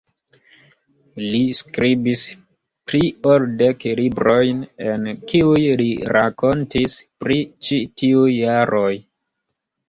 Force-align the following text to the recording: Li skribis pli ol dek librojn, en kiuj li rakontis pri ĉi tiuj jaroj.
Li 1.23 1.41
skribis 1.57 2.23
pli 2.91 3.01
ol 3.31 3.45
dek 3.59 3.85
librojn, 3.99 4.63
en 4.87 5.05
kiuj 5.33 5.69
li 5.83 5.87
rakontis 6.19 6.97
pri 7.27 7.39
ĉi 7.69 7.79
tiuj 8.03 8.27
jaroj. 8.39 8.91